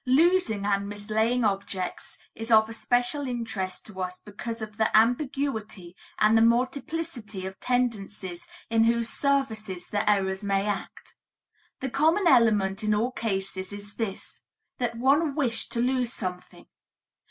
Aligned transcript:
Losing 0.07 0.65
and 0.65 0.89
mislaying 0.89 1.43
objects 1.43 2.17
is 2.33 2.49
of 2.49 2.67
especial 2.69 3.27
interest 3.27 3.85
to 3.85 4.01
us 4.01 4.19
because 4.19 4.59
of 4.59 4.77
the 4.77 4.97
ambiguity 4.97 5.95
and 6.17 6.35
the 6.35 6.41
multiplicity 6.41 7.45
of 7.45 7.59
tendencies 7.59 8.47
in 8.71 8.85
whose 8.85 9.11
services 9.11 9.89
the 9.89 10.09
errors 10.09 10.43
may 10.43 10.65
act. 10.65 11.13
The 11.81 11.89
common 11.91 12.25
element 12.25 12.83
in 12.83 12.95
all 12.95 13.11
cases 13.11 13.71
is 13.71 13.93
this, 13.97 14.41
that 14.79 14.97
one 14.97 15.35
wished 15.35 15.71
to 15.73 15.79
lose 15.79 16.11
something. 16.11 16.65